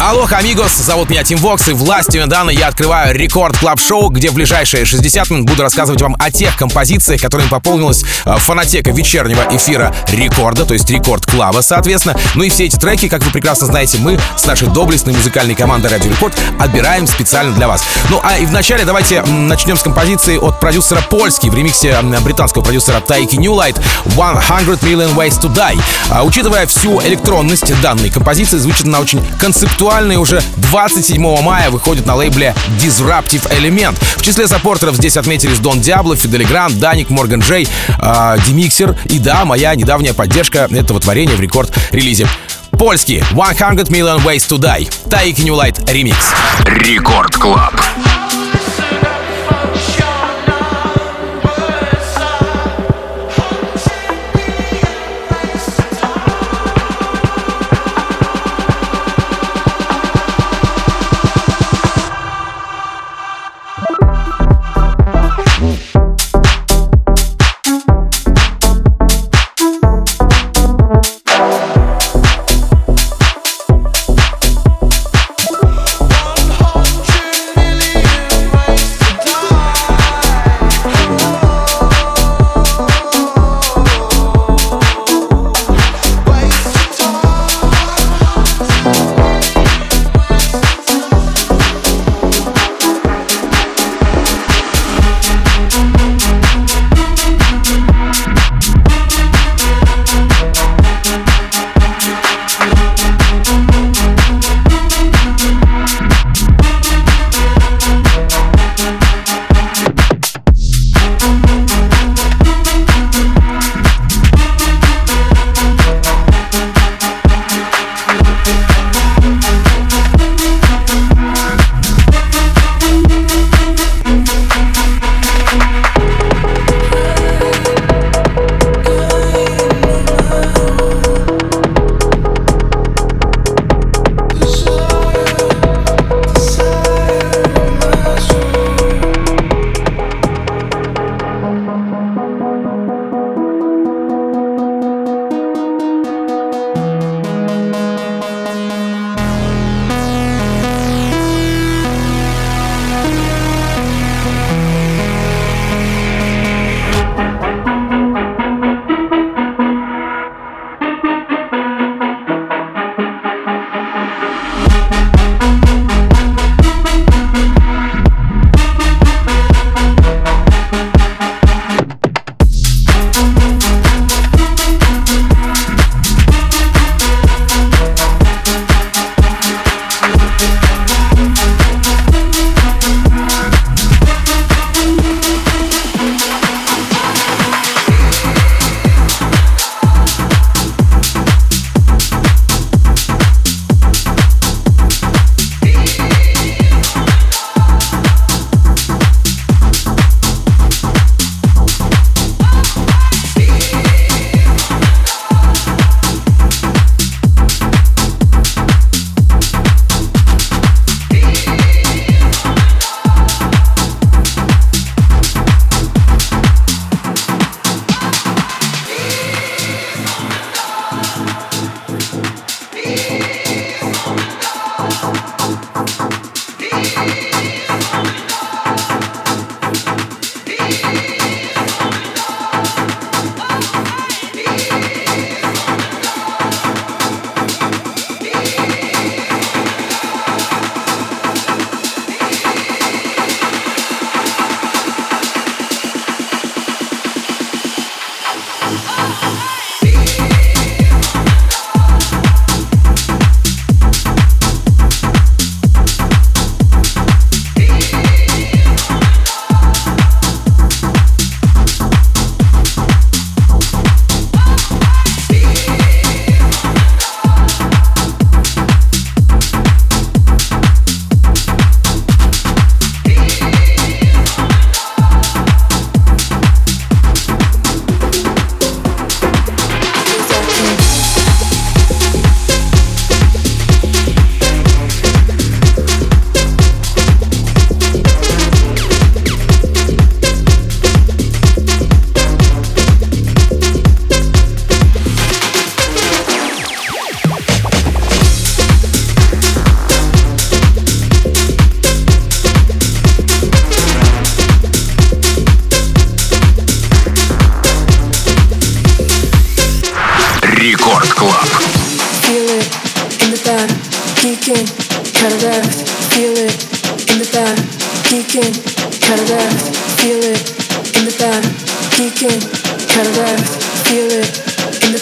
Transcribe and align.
Алло, 0.00 0.26
amigos, 0.28 0.74
зовут 0.76 1.08
меня 1.08 1.22
Тим 1.22 1.38
Вокс, 1.38 1.68
и 1.68 1.72
властью 1.72 2.24
недавно 2.24 2.50
я 2.50 2.66
открываю 2.66 3.14
Record 3.14 3.56
Club 3.56 3.80
Show 3.80 4.08
где 4.08 4.28
в 4.28 4.34
ближайшие 4.34 4.84
60 4.84 5.30
минут 5.30 5.46
буду 5.46 5.62
рассказывать 5.62 6.02
вам 6.02 6.16
о 6.18 6.32
тех 6.32 6.56
композициях, 6.56 7.20
которыми 7.20 7.48
пополнилась 7.48 8.04
э, 8.24 8.36
фонотека 8.38 8.90
вечернего 8.90 9.42
эфира 9.52 9.94
рекорда, 10.08 10.66
то 10.66 10.74
есть 10.74 10.90
Record 10.90 11.24
Club 11.24 11.48
а, 11.48 11.60
соответственно. 11.60 12.18
Ну 12.34 12.42
и 12.42 12.48
все 12.48 12.64
эти 12.64 12.76
треки, 12.76 13.08
как 13.08 13.22
вы 13.22 13.30
прекрасно 13.30 13.68
знаете, 13.68 13.98
мы 13.98 14.18
с 14.36 14.44
нашей 14.46 14.66
доблестной 14.66 15.14
музыкальной 15.14 15.54
командой 15.54 15.92
Радио 15.92 16.10
Рекорд 16.10 16.34
отбираем 16.58 17.06
специально 17.06 17.54
для 17.54 17.68
вас. 17.68 17.84
Ну 18.10 18.20
а 18.22 18.38
и 18.38 18.46
вначале 18.46 18.84
давайте 18.84 19.22
начнем 19.22 19.76
с 19.76 19.82
композиции 19.82 20.38
от 20.38 20.58
продюсера 20.58 21.02
Польски 21.02 21.48
в 21.48 21.54
ремиксе 21.54 21.96
британского 22.24 22.64
продюсера 22.64 23.00
Тайки 23.00 23.36
Ньюлайт 23.36 23.80
«100 24.06 24.80
Million 24.80 25.14
Ways 25.14 25.40
to 25.40 25.54
Die». 25.54 25.80
А, 26.10 26.24
учитывая 26.24 26.66
всю 26.66 27.00
электронность 27.02 27.80
данной 27.80 28.10
композиции, 28.10 28.58
звучит 28.58 28.86
она 28.86 28.98
очень 28.98 29.24
концептуально 29.38 29.83
актуальный 29.84 30.16
уже 30.16 30.42
27 30.56 31.42
мая 31.42 31.68
выходит 31.68 32.06
на 32.06 32.14
лейбле 32.14 32.54
Disruptive 32.80 33.46
Element. 33.50 33.94
В 34.16 34.22
числе 34.22 34.48
саппортеров 34.48 34.96
здесь 34.96 35.18
отметились 35.18 35.58
Дон 35.58 35.78
Диабло, 35.78 36.16
Фидель 36.16 36.46
Грант, 36.46 36.78
Даник, 36.78 37.10
Морган 37.10 37.40
Джей, 37.40 37.68
э, 37.98 38.36
Демиксер 38.46 38.96
и 39.04 39.18
да, 39.18 39.44
моя 39.44 39.74
недавняя 39.74 40.14
поддержка 40.14 40.68
этого 40.70 41.00
творения 41.00 41.36
в 41.36 41.40
рекорд-релизе. 41.40 42.26
Польский 42.70 43.22
100 43.32 43.42
Million 43.90 44.24
Ways 44.24 44.48
to 44.48 44.58
Die. 44.58 44.90
Таики 45.10 45.42
New 45.42 45.54
Light 45.54 45.78
ремикс. 45.92 46.32
Рекорд 46.64 47.36
Клаб. 47.36 47.74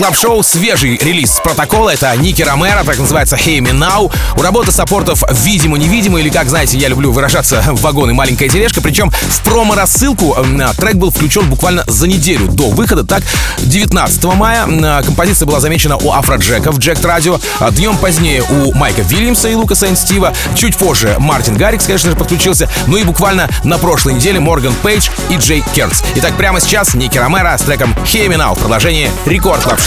Club 0.00 0.16
Show 0.16 0.42
свежий 0.42 0.96
релиз 0.96 1.40
протокола. 1.44 1.90
Это 1.90 2.16
Ники 2.16 2.40
Ромеро, 2.40 2.84
так 2.84 2.98
называется 2.98 3.36
Hear 3.36 3.58
Me 3.58 3.72
Now. 3.72 4.10
У 4.34 4.40
работы 4.40 4.72
support 4.72 5.11
ов 5.11 5.22
видимо-невидимо, 5.30 6.18
или 6.18 6.30
как 6.30 6.48
знаете, 6.48 6.78
я 6.78 6.88
люблю 6.88 7.12
выражаться, 7.12 7.62
вагон 7.66 8.08
и 8.08 8.14
маленькая 8.14 8.48
тележка. 8.48 8.80
Причем 8.80 9.10
в 9.10 9.42
промо-рассылку 9.42 10.38
трек 10.78 10.94
был 10.94 11.10
включен 11.10 11.50
буквально 11.50 11.84
за 11.86 12.06
неделю 12.06 12.46
до 12.48 12.70
выхода. 12.70 13.04
Так, 13.04 13.22
19 13.58 14.24
мая 14.36 15.02
композиция 15.02 15.44
была 15.44 15.60
замечена 15.60 15.98
у 15.98 16.12
Афроджека 16.12 16.72
в 16.72 16.78
Jacked 16.78 17.04
Radio. 17.04 17.38
А 17.58 17.70
днем 17.70 17.98
позднее 17.98 18.42
у 18.42 18.72
Майка 18.72 19.02
Вильямса 19.02 19.48
и 19.50 19.54
Лукаса 19.54 19.86
and 19.86 19.98
Стива. 19.98 20.32
Чуть 20.54 20.78
позже 20.78 21.16
Мартин 21.18 21.58
Гаррикс, 21.58 21.84
конечно 21.84 22.10
же, 22.10 22.16
подключился. 22.16 22.70
Ну 22.86 22.96
и 22.96 23.02
буквально 23.02 23.50
на 23.64 23.76
прошлой 23.76 24.14
неделе 24.14 24.40
Морган 24.40 24.72
Пейдж 24.82 25.10
и 25.28 25.36
Джей 25.36 25.62
Керц. 25.74 26.00
Итак, 26.14 26.38
прямо 26.38 26.58
сейчас 26.58 26.94
Ники 26.94 27.18
Ромеро 27.18 27.54
с 27.58 27.62
треком 27.62 27.94
Hear 28.06 28.28
Me 28.28 28.38
Now 28.38 28.54
в 28.54 28.60
продолжении 28.60 29.10
Record 29.26 29.62
Club. 29.62 29.80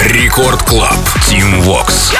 Рекорд 0.00 0.62
Клаб. 0.62 0.96
Тим 1.28 1.60
Вокс. 1.62 2.12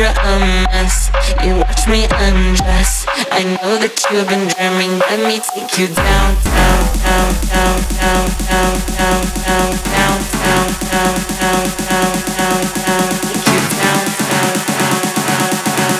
you're 0.00 0.08
a 0.08 0.40
mess. 0.72 1.12
You 1.44 1.60
watch 1.60 1.84
me 1.86 2.08
undress. 2.08 3.04
I 3.30 3.44
know 3.44 3.76
that 3.76 4.00
you've 4.08 4.24
been 4.32 4.48
dreaming. 4.48 4.96
Let 4.96 5.20
me 5.28 5.44
take 5.44 5.76
you 5.76 5.92
down, 5.92 6.40
down, 6.40 6.88
down, 7.04 7.28
down, 7.52 7.76
down, 8.00 8.24
down, 8.48 8.80
down, 8.96 9.20
down, 9.44 9.76
down, 9.92 10.16
down, 10.40 10.72
down, 10.88 11.12
down, 11.36 11.68
down, 11.84 12.16
down, 12.32 12.64
down. 12.80 13.12
Take 13.28 13.44
you 13.44 13.60
down, 13.76 14.00
down, 14.24 14.56
down, 14.80 15.04
down, 15.28 15.52
down, 15.68 15.92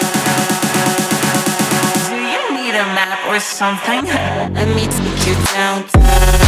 down. 0.64 2.08
Do 2.08 2.16
you 2.24 2.40
need 2.56 2.80
a 2.80 2.88
map 2.96 3.20
or 3.28 3.36
something? 3.36 4.08
Let 4.08 4.64
me 4.72 4.88
take 4.88 5.28
you 5.28 5.36
down, 5.52 5.84
down. 5.92 6.40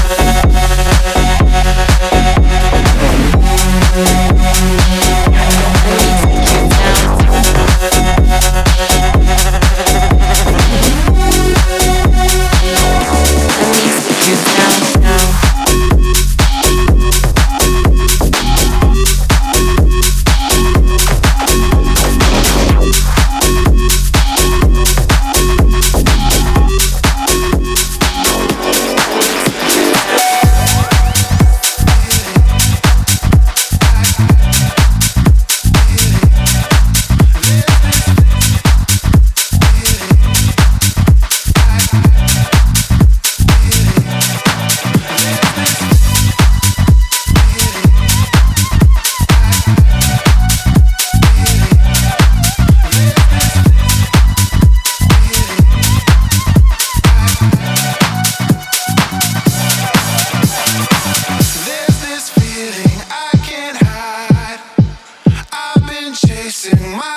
in 66.67 66.79
my 66.93 67.12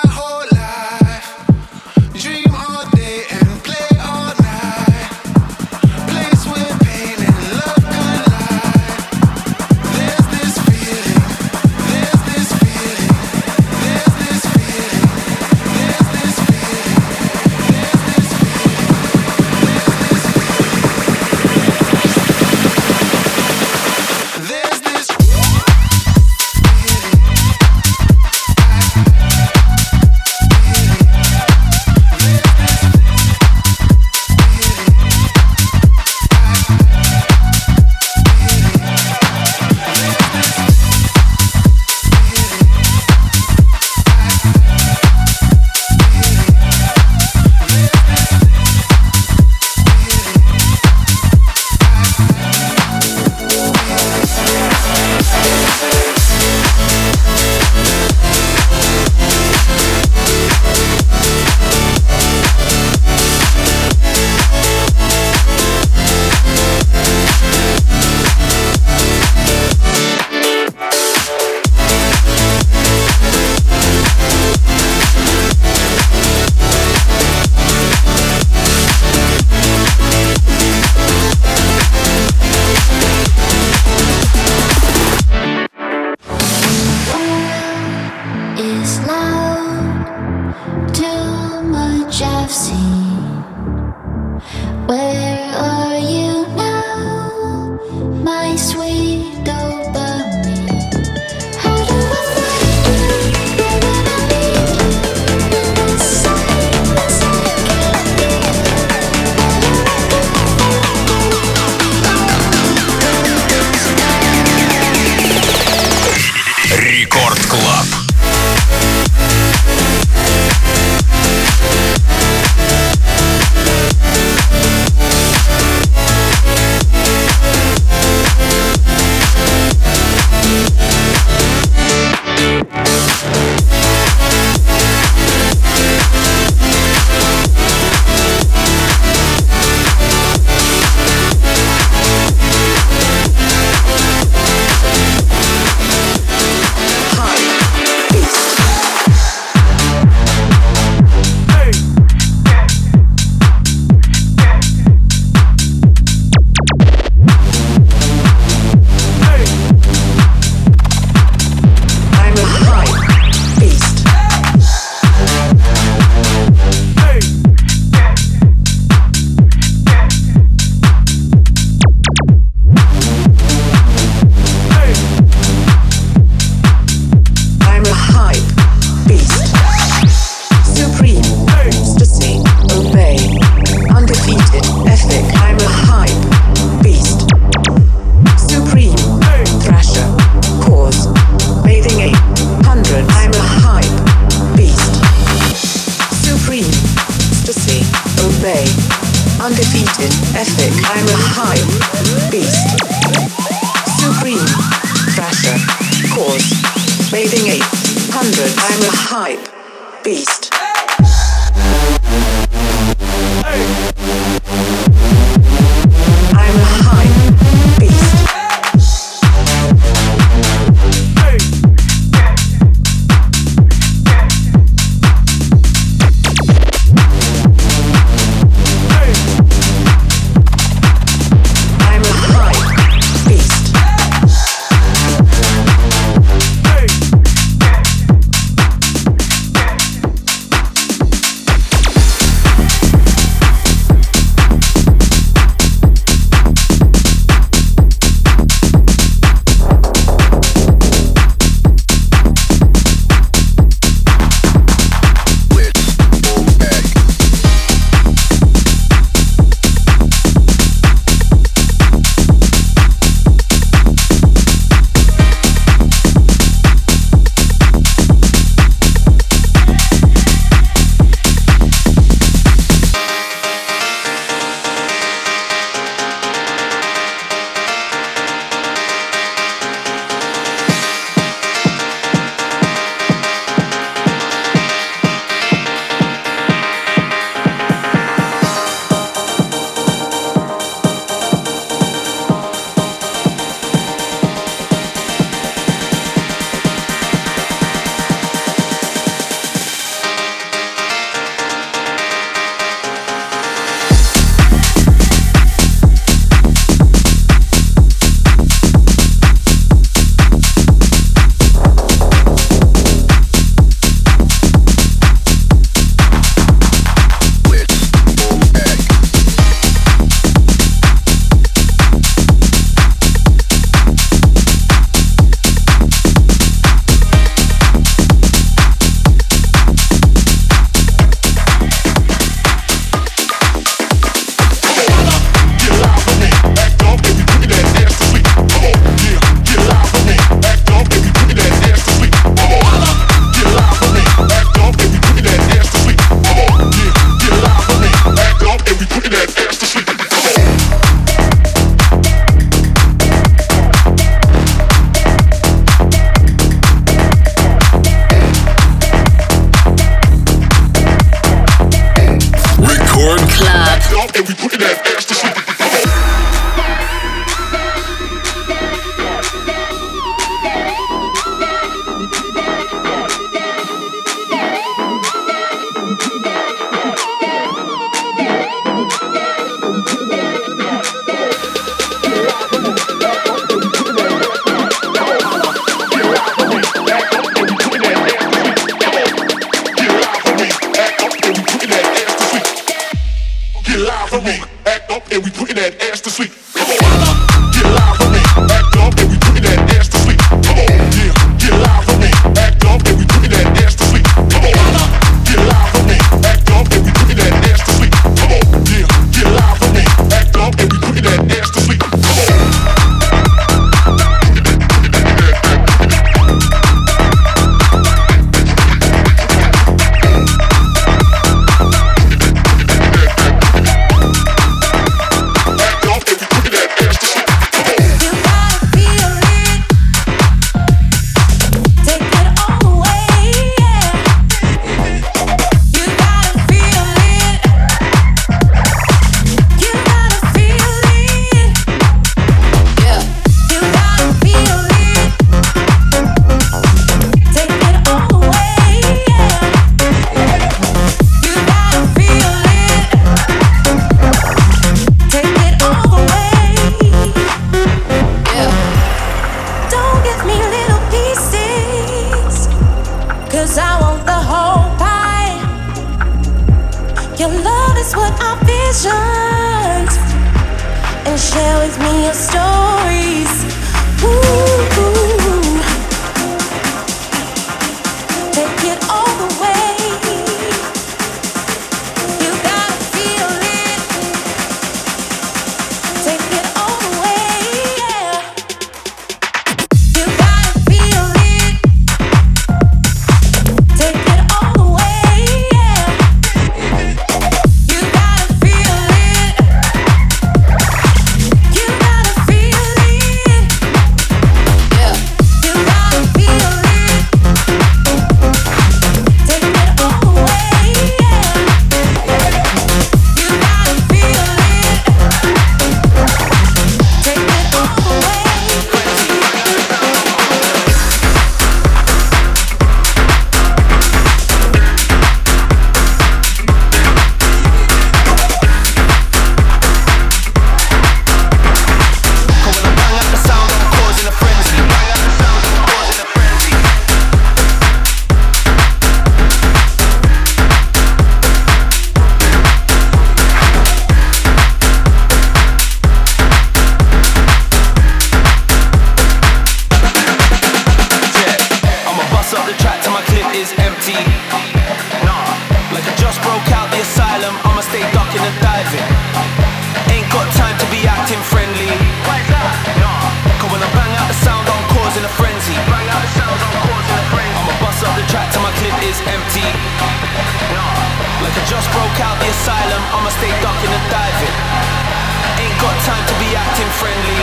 acting 576.55 576.72
friendly. 576.79 577.15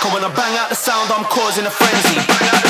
Cause 0.00 0.12
when 0.12 0.24
I 0.24 0.34
bang 0.34 0.56
out 0.56 0.68
the 0.70 0.74
sound, 0.74 1.10
I'm 1.10 1.24
causing 1.24 1.66
a 1.66 1.70
frenzy. 1.70 2.67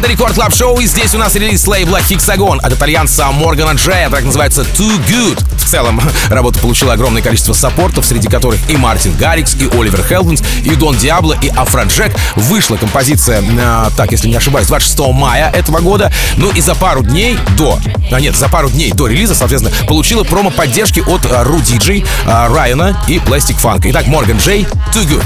Это 0.00 0.08
Record 0.08 0.34
Club 0.34 0.54
Show, 0.54 0.80
и 0.80 0.86
здесь 0.86 1.14
у 1.14 1.18
нас 1.18 1.34
релиз 1.34 1.66
лейбла 1.66 1.98
Hexagon 1.98 2.58
от 2.62 2.72
итальянца 2.72 3.30
Моргана 3.32 3.72
Джея, 3.72 4.08
так 4.08 4.24
называется 4.24 4.62
Too 4.62 4.98
Good. 5.06 5.59
В 5.70 5.72
целом, 5.72 6.00
работа 6.30 6.58
получила 6.58 6.94
огромное 6.94 7.22
количество 7.22 7.52
support 7.52 7.88
ов, 7.88 8.04
среди 8.04 8.26
которых 8.26 8.58
и 8.68 8.76
Мартин 8.76 9.14
Гаррикс, 9.14 9.54
и 9.54 9.68
Оливер 9.68 10.02
Хелденс, 10.02 10.42
и 10.64 10.74
Дон 10.74 10.96
Диабло, 10.96 11.36
и 11.40 11.48
Афроджек. 11.48 12.12
Вышла 12.34 12.74
композиция, 12.74 13.40
э, 13.40 13.90
так, 13.96 14.10
если 14.10 14.26
не 14.26 14.34
ошибаюсь, 14.34 14.66
26 14.66 15.12
мая 15.12 15.48
этого 15.48 15.78
года. 15.78 16.12
Ну 16.36 16.50
и 16.50 16.60
за 16.60 16.74
пару 16.74 17.04
дней 17.04 17.38
до, 17.56 17.78
а 18.10 18.18
нет, 18.18 18.34
за 18.34 18.48
пару 18.48 18.68
дней 18.68 18.90
до 18.90 19.06
релиза, 19.06 19.36
соответственно, 19.36 19.72
получила 19.86 20.24
промо-поддержки 20.24 21.04
от 21.06 21.24
э, 21.24 21.42
Ру 21.44 21.60
Диджей, 21.60 22.04
э, 22.24 22.48
Райана 22.52 23.00
и 23.06 23.18
Plastic 23.18 23.62
Funk. 23.62 23.82
Итак, 23.84 24.08
Морган 24.08 24.38
Джей, 24.38 24.66
Too 24.92 25.06
Good. 25.06 25.24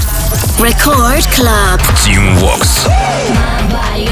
Record 0.59 1.27
Club. 1.35 1.81
Team 2.05 2.37
Vox. 2.37 2.87
body, 3.71 4.05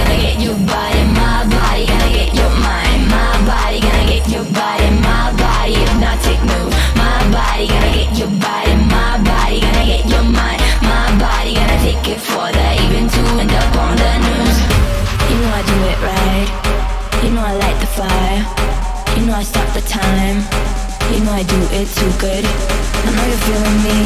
do 21.53 21.61
it 21.77 21.87
too 21.93 22.09
good. 22.17 22.45
I 22.45 23.09
know 23.13 23.25
you're 23.29 23.43
feeling 23.45 23.79
me. 23.85 23.97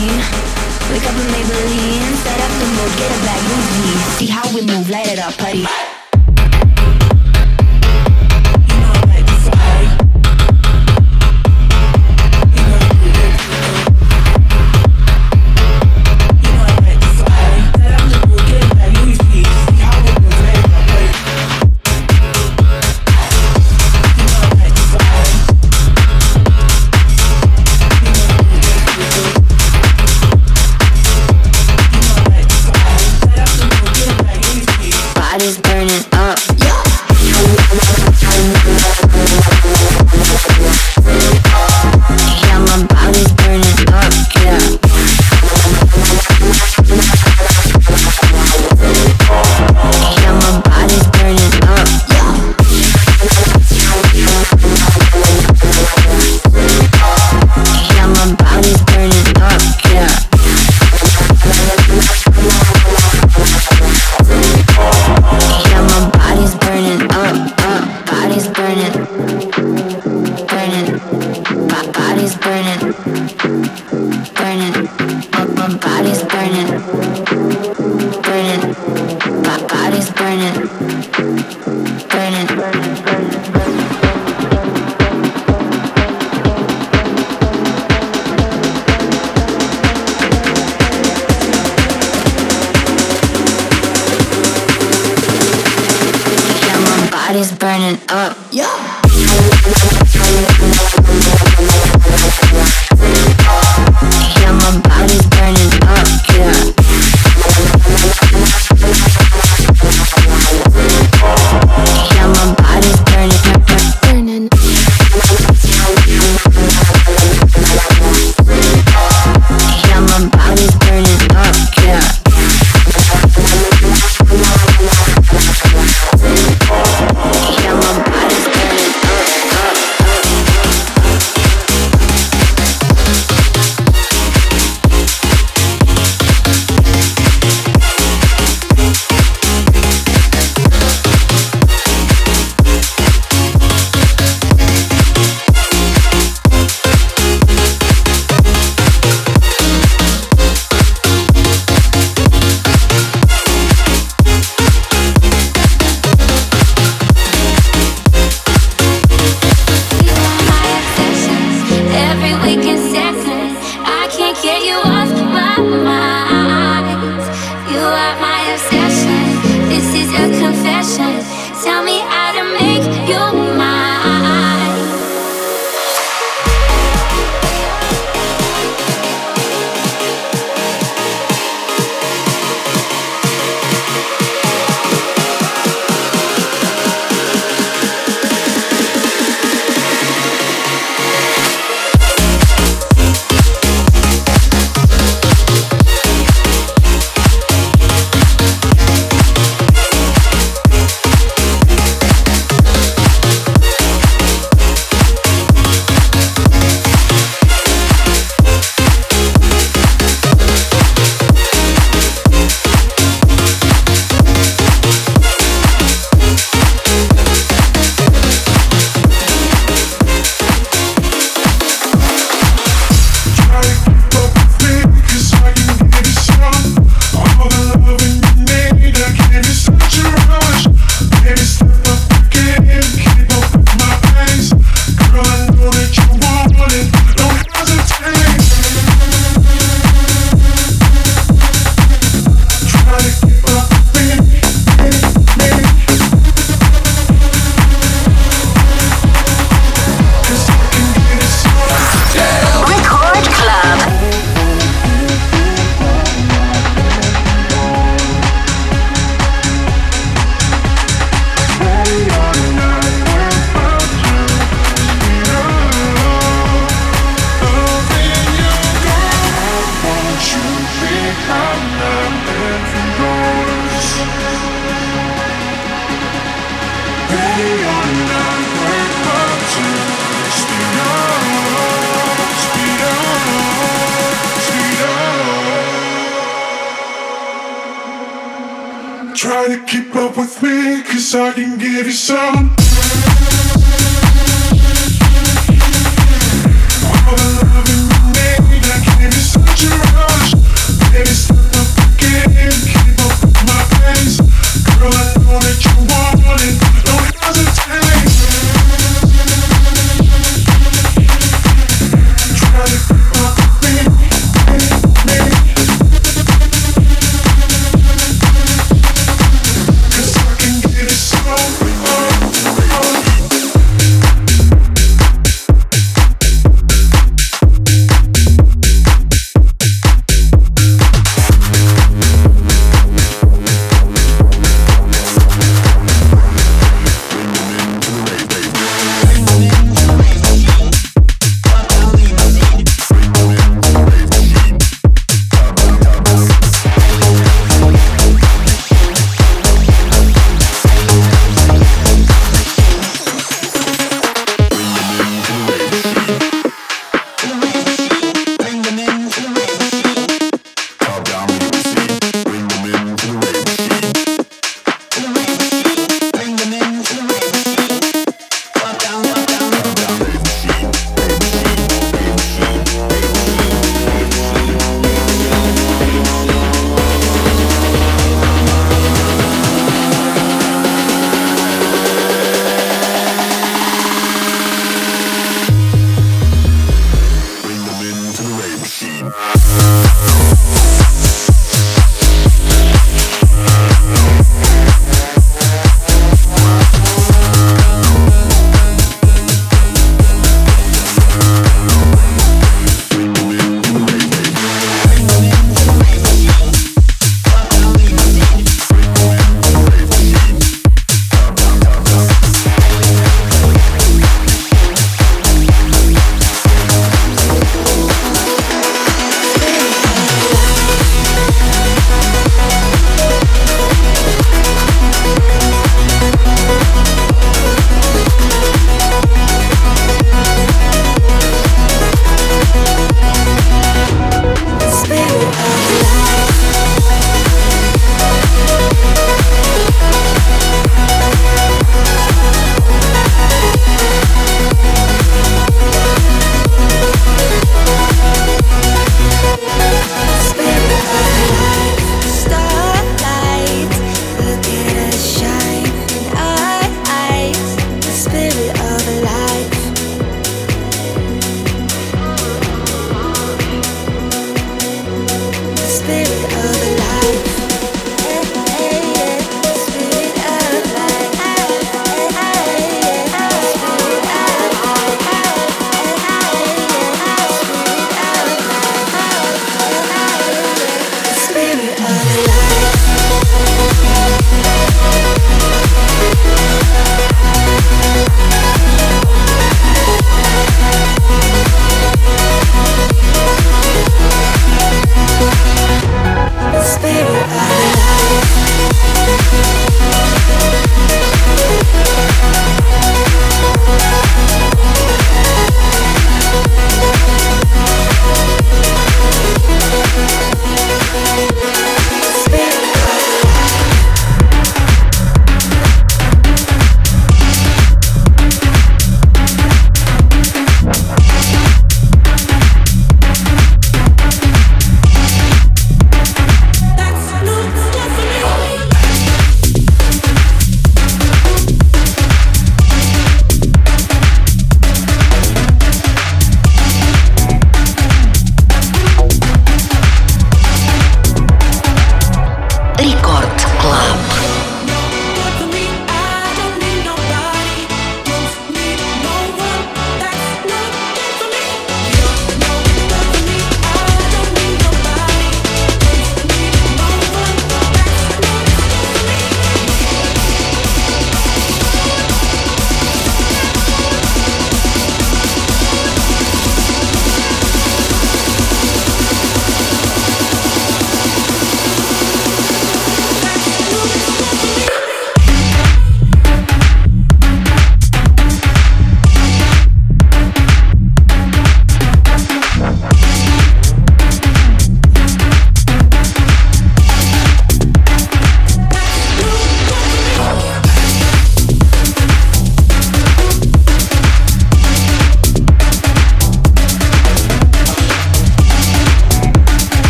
Wake 0.91 1.05
up 1.07 1.15
and 1.15 1.29
Maybelline, 1.31 2.15
set 2.23 2.39
up 2.45 2.51
the 2.59 2.67
mood, 2.75 2.91
get 2.99 3.11
a 3.11 3.19
bag, 3.23 3.41
move. 3.49 4.03
See 4.17 4.27
how 4.27 4.47
we 4.53 4.61
move, 4.65 4.89
light 4.89 5.07
it 5.07 5.19
up, 5.19 5.37
buddy. 5.37 5.96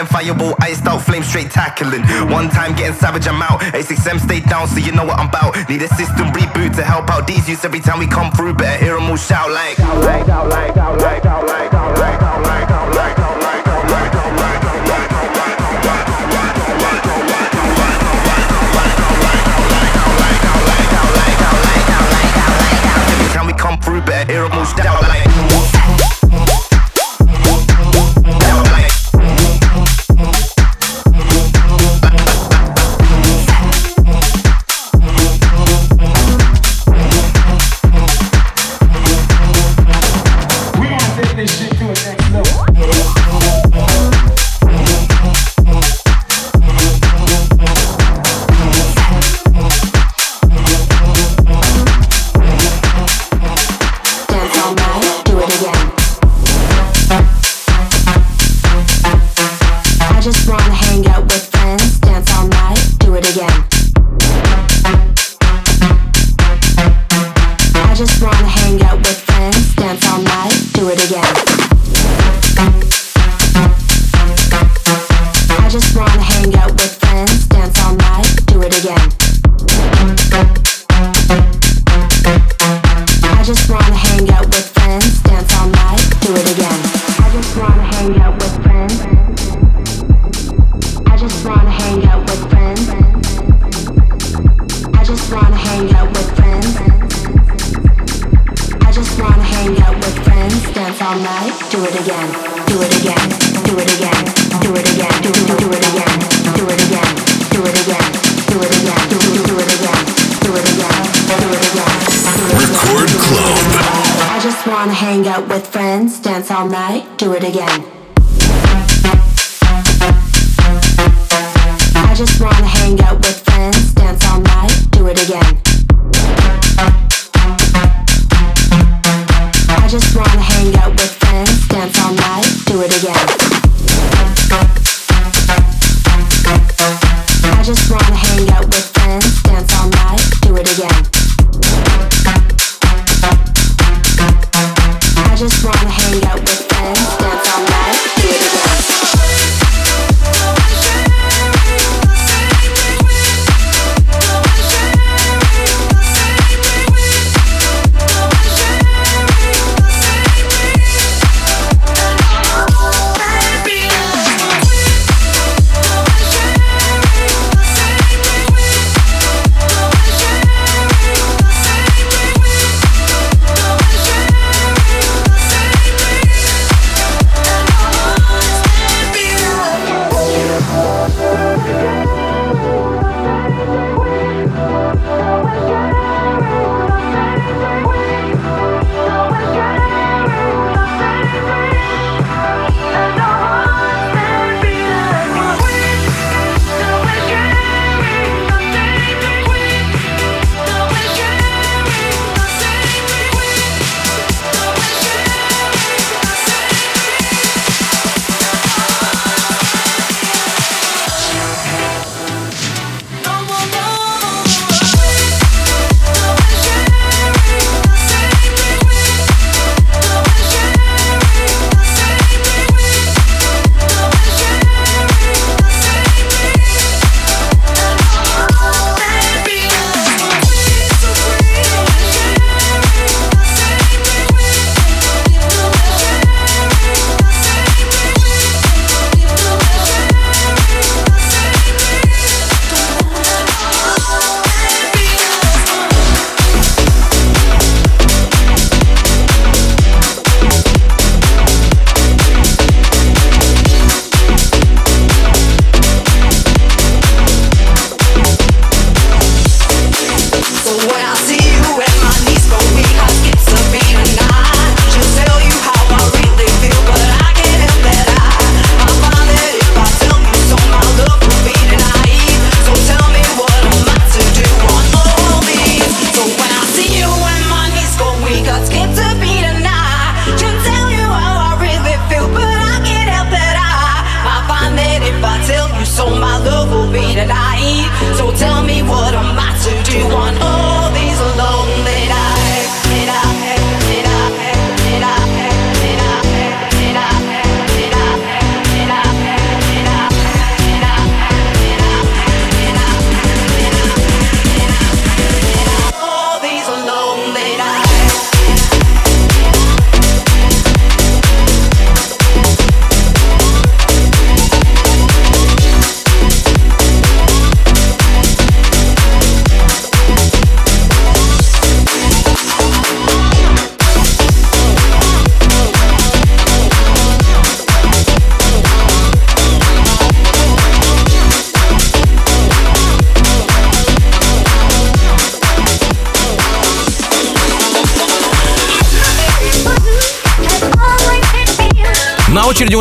them 0.00 0.06
fireball, 0.06 0.54
iced 0.60 0.86
out, 0.86 1.02
flame 1.02 1.22
straight 1.22 1.50
tackling. 1.50 2.02
One 2.32 2.48
time 2.48 2.74
getting 2.74 2.94
savage, 2.94 3.26
I'm 3.28 3.42
out. 3.42 3.60
A6M 3.60 4.18
stay 4.20 4.40
down, 4.40 4.66
so 4.66 4.78
you 4.78 4.92
know 4.92 5.04
what 5.04 5.18
I'm 5.18 5.28
about. 5.28 5.68
Need 5.68 5.82
a 5.82 5.88
system 5.88 6.26
reboot 6.32 6.74
to 6.76 6.82
help 6.82 7.10
out 7.10 7.26
these 7.26 7.48
youths 7.48 7.64
every 7.64 7.80
time 7.80 7.98
we 7.98 8.06
come 8.06 8.32
through. 8.32 8.54
Better 8.54 8.82
hear 8.82 8.94
them 8.94 9.10
all 9.10 9.16
shout 9.16 9.50
like. 9.50 9.79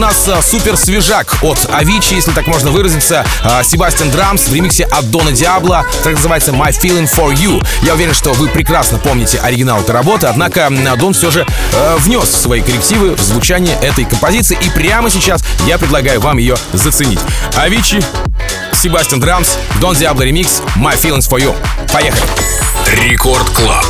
Нас 0.10 0.28
а, 0.28 0.42
супер 0.42 0.76
свежак 0.76 1.38
от 1.44 1.70
Авичи, 1.72 2.16
если 2.16 2.32
так 2.32 2.48
можно 2.48 2.72
выразиться. 2.72 3.24
А, 3.44 3.64
Себастьян 3.64 4.10
Драмс 4.10 4.48
в 4.48 4.54
ремиксе 4.56 4.86
от 4.86 5.12
Дона 5.12 5.32
Диабло. 5.32 5.86
Трек 6.04 6.16
называется 6.16 6.50
My 6.52 6.70
Feeling 6.72 7.08
For 7.08 7.32
You. 7.32 7.64
Я 7.84 7.94
уверен, 7.94 8.16
что 8.16 8.34
вы 8.34 8.48
прекрасно 8.48 8.98
помните 8.98 9.38
оригинал 9.38 9.82
этой 9.82 9.92
работы, 9.92 10.26
однако 10.26 10.62
м, 10.62 10.98
Дон 10.98 11.14
все 11.14 11.30
же 11.30 11.46
э, 11.74 11.96
внес 12.00 12.28
свои 12.28 12.62
коррективы 12.62 13.14
в 13.16 13.20
звучание 13.20 13.78
этой 13.84 14.06
композиции. 14.06 14.58
И 14.60 14.70
прямо 14.72 15.12
сейчас 15.12 15.44
я 15.68 15.78
предлагаю 15.78 16.20
вам 16.20 16.40
ее 16.40 16.58
заценить. 16.74 17.20
Авичи, 17.56 18.02
Себастьян 18.74 19.20
Драмс, 19.20 19.58
Дон 19.80 19.96
Диабло 19.96 20.24
ремикс 20.24 20.62
My 20.76 21.00
Feelings 21.00 21.30
For 21.30 21.40
You. 21.40 21.56
Поехали! 21.94 22.24
Record 23.04 23.48
Club. 23.52 23.86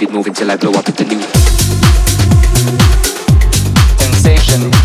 be 0.00 0.06
moving 0.06 0.32
till 0.32 0.50
I 0.50 0.56
blow 0.56 0.72
up 0.72 0.86
with 0.86 0.96
the 0.96 1.04
new 1.04 1.20
sensation. 3.98 4.79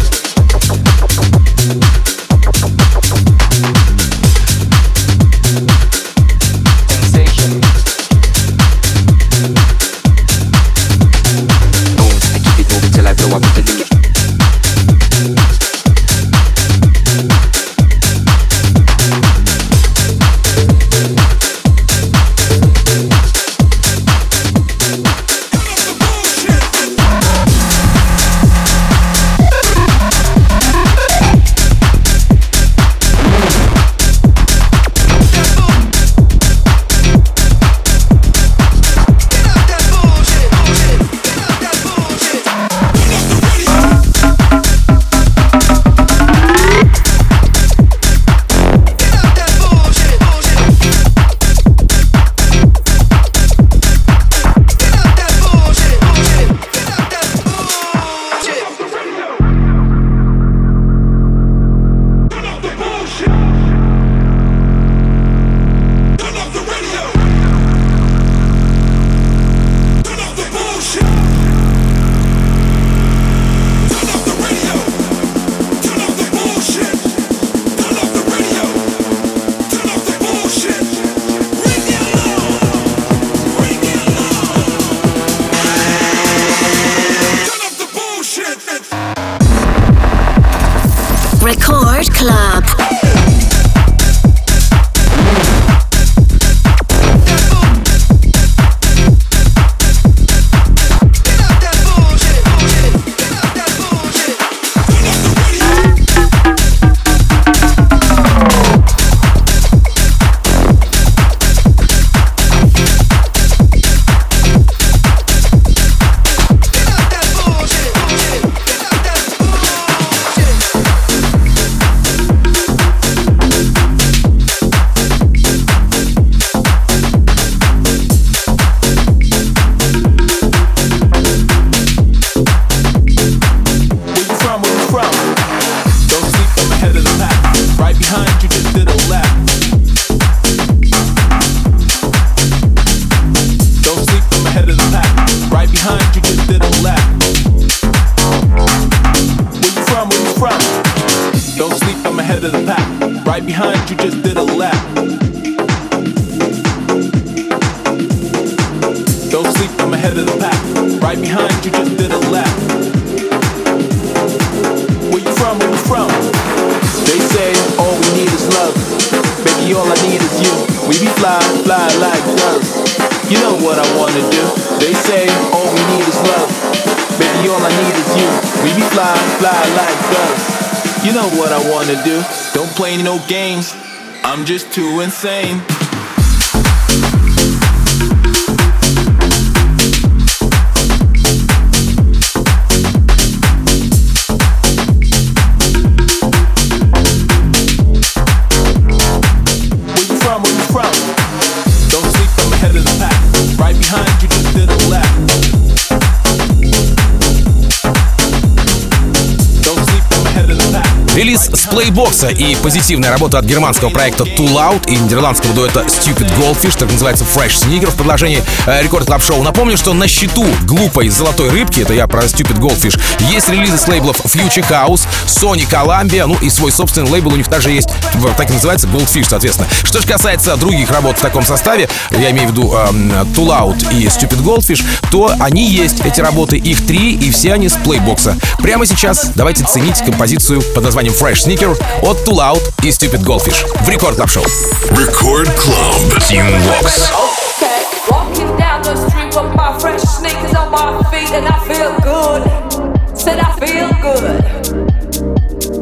Коллективная 212.85 213.09
работа 213.09 213.39
от 213.39 213.45
германского 213.45 213.89
проекта 213.89 214.25
Tool 214.25 214.53
Out 214.57 214.87
и 214.87 214.95
нидерландского 214.95 215.55
дуэта 215.55 215.79
Stupid 215.87 216.31
Goldfish, 216.37 216.77
так 216.77 216.91
называется 216.91 217.25
Fresh 217.25 217.65
Sneaker 217.65 217.89
в 217.89 217.95
продолжении 217.95 218.43
э, 218.67 218.83
рекорд 218.83 219.07
клаб 219.07 219.23
шоу 219.23 219.41
Напомню, 219.41 219.75
что 219.75 219.93
на 219.93 220.07
счету 220.07 220.45
глупой 220.67 221.09
золотой 221.09 221.49
рыбки, 221.49 221.81
это 221.81 221.95
я 221.95 222.05
про 222.05 222.25
Stupid 222.25 222.59
Goldfish, 222.59 223.01
есть 223.31 223.49
релизы 223.49 223.79
с 223.79 223.87
лейблов 223.87 224.23
Future 224.23 224.69
House, 224.69 225.07
Sony 225.25 225.67
Columbia, 225.67 226.27
ну 226.27 226.37
и 226.43 226.49
свой 226.51 226.71
собственный 226.71 227.09
лейбл 227.09 227.33
у 227.33 227.35
них 227.35 227.47
также 227.47 227.71
есть, 227.71 227.89
так 228.37 228.51
и 228.51 228.53
называется 228.53 228.85
Goldfish, 228.85 229.25
соответственно. 229.27 229.67
Что 229.83 229.99
же 229.99 230.05
касается 230.05 230.55
других 230.55 230.91
работ 230.91 231.17
в 231.17 231.21
таком 231.21 231.43
составе, 231.43 231.89
я 232.11 232.29
имею 232.29 232.49
в 232.49 232.51
виду 232.51 232.71
эм, 232.71 233.11
э, 233.11 233.15
Too 233.35 233.47
Loud 233.47 233.95
и 233.95 234.05
Stupid 234.05 234.43
Goldfish, 234.43 234.83
то 235.09 235.33
они 235.39 235.67
есть, 235.67 236.05
эти 236.05 236.21
работы, 236.21 236.57
их 236.57 236.85
три, 236.85 237.15
и 237.15 237.31
все 237.31 237.53
они 237.53 237.67
с 237.67 237.73
плейбокса. 237.73 238.37
Прямо 238.59 238.85
сейчас 238.85 239.31
давайте 239.33 239.63
ценить 239.63 239.97
композицию 240.05 240.61
под 240.75 240.83
названием 240.83 241.15
Fresh 241.15 241.47
Sneaker 241.47 241.75
от 242.03 242.17
Tool 242.27 242.37
Out. 242.37 242.74
и 242.83 242.89
Stupid 242.89 243.23
Goldfish 243.23 243.65
в 243.83 243.89
Рекорд 243.89 244.15
Клаб 244.15 244.29
Шоу. 244.29 244.43
Record 244.91 245.47
Club. 245.55 246.19
Team 246.27 246.45
Walks. 246.67 247.11
The 247.59 247.75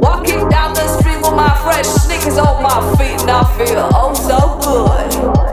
Walking 0.01 0.49
down 0.49 0.73
the 0.73 0.87
street 0.97 1.21
with 1.21 1.35
my 1.35 1.55
fresh 1.65 1.87
sneakers 1.87 2.37
on 2.37 2.63
my 2.63 2.79
feet 2.97 3.21
and 3.21 3.29
I 3.29 3.43
feel 3.57 3.89
oh 3.93 4.13
so 4.13 4.59
good. 4.61 5.52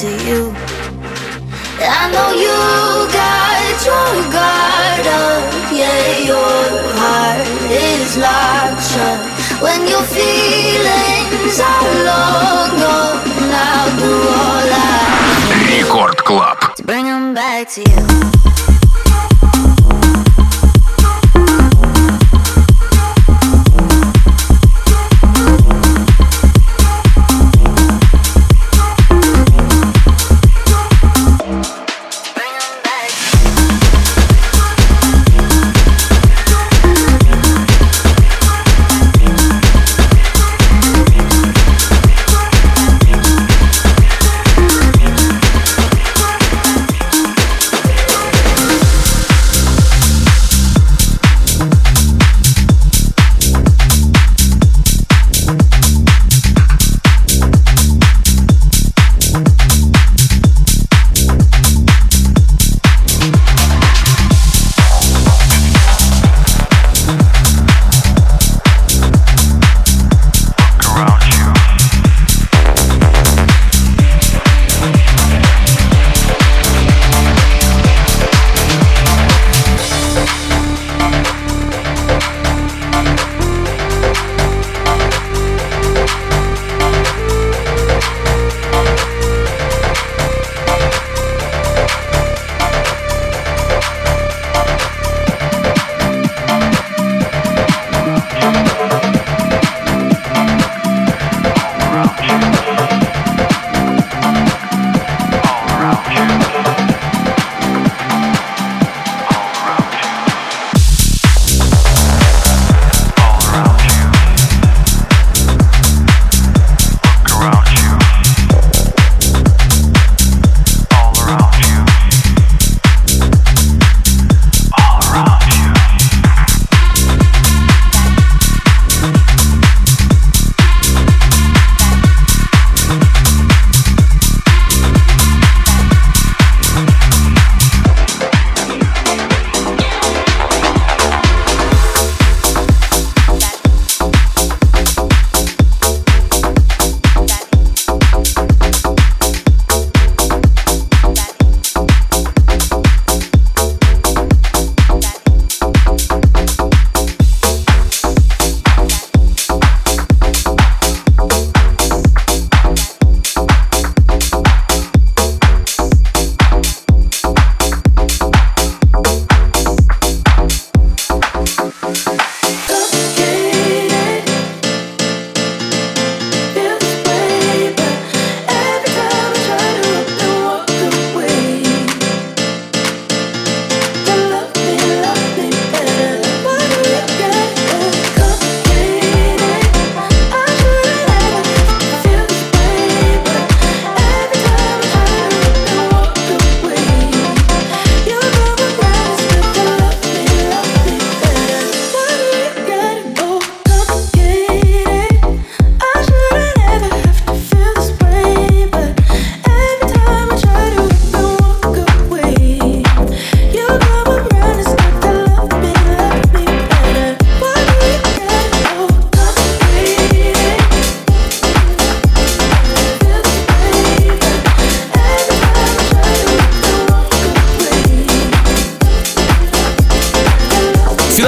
to 0.00 0.08
you. 0.24 0.54
I 1.84 2.08
know 2.12 2.32
you 2.32 2.56
got 3.12 3.76
your 3.84 4.32
guard 4.32 5.06
up, 5.06 5.52
yeah, 5.70 6.18
your 6.24 6.64
heart 6.96 7.46
is 7.68 8.16
locked 8.16 8.80
shut. 8.88 9.20
When 9.60 9.86
your 9.86 10.02
feelings 10.02 11.60
are 11.60 11.88
long 12.08 12.70
gone, 12.80 13.20
I'll 13.52 13.92
do 14.00 14.12
all 14.32 14.72
I 14.72 15.82
Record 15.82 16.16
Club. 16.24 16.76
To 16.76 16.82
bring 16.84 17.04
them 17.04 17.34
back 17.34 17.68
to 17.72 17.80
you. 17.82 18.71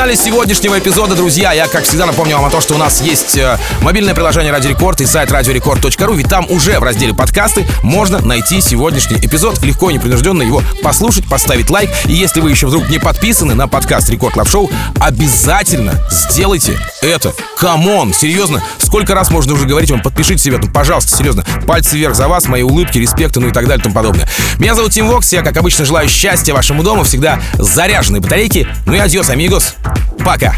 Финале 0.05 0.17
сегодняшнего 0.19 0.79
эпизода, 0.79 1.15
друзья, 1.15 1.53
я, 1.53 1.67
как 1.67 1.85
всегда, 1.85 2.05
напомню 2.05 2.37
вам 2.37 2.45
о 2.45 2.51
том, 2.51 2.61
что 2.61 2.75
у 2.75 2.77
нас 2.77 3.01
есть 3.01 3.39
э, 3.39 3.57
мобильное 3.81 4.13
приложение 4.13 4.53
Радио 4.53 4.69
Рекорд 4.69 5.01
и 5.01 5.07
сайт 5.07 5.33
радиорекорд.ру, 5.33 6.13
ведь 6.13 6.29
там 6.29 6.45
уже 6.51 6.79
в 6.79 6.83
разделе 6.83 7.15
подкасты 7.15 7.67
можно 7.83 8.21
найти 8.21 8.61
сегодняшний 8.61 9.17
эпизод, 9.17 9.63
легко 9.63 9.89
и 9.89 9.95
непринужденно 9.95 10.43
его 10.43 10.63
послушать, 10.83 11.27
поставить 11.27 11.71
лайк. 11.71 11.89
И 12.05 12.13
если 12.13 12.41
вы 12.41 12.51
еще 12.51 12.67
вдруг 12.67 12.91
не 12.91 12.99
подписаны 12.99 13.55
на 13.55 13.67
подкаст 13.67 14.11
Record 14.11 14.35
Club 14.35 14.47
Show, 14.47 14.71
обязательно 15.01 15.95
сделайте 16.11 16.79
это. 17.01 17.33
Come 17.57 17.89
on, 17.89 18.13
серьезно, 18.13 18.63
сколько 18.77 19.15
раз 19.15 19.31
можно 19.31 19.55
уже 19.55 19.65
говорить 19.65 19.91
вам, 19.91 20.03
подпишите 20.03 20.43
себя, 20.43 20.59
ну, 20.59 20.71
пожалуйста, 20.71 21.17
серьезно, 21.17 21.47
пальцы 21.67 21.97
вверх 21.97 22.15
за 22.15 22.29
вас, 22.29 22.47
мои 22.47 22.61
улыбки, 22.61 22.99
респекты, 22.99 23.41
ну 23.41 23.49
и 23.49 23.53
так 23.53 23.65
далее 23.65 23.81
и 23.81 23.83
тому 23.83 23.95
подобное. 23.95 24.29
Меня 24.59 24.75
зовут 24.75 24.93
Тим 24.93 25.09
Вокс, 25.09 25.33
я, 25.33 25.41
как 25.41 25.57
обычно, 25.57 25.87
желаю 25.87 26.11
счастья 26.11 26.53
вашему 26.53 26.83
дому, 26.83 27.05
всегда 27.05 27.41
заряженные 27.55 28.21
батарейки. 28.21 28.69
Ну 28.85 28.93
и 28.93 28.99
адьос, 28.99 29.31
амигос. 29.31 29.77
Пока. 30.24 30.54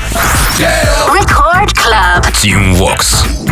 Record 1.14 1.74
Club. 1.74 2.32
Team 2.42 2.74
Vox. 2.76 3.45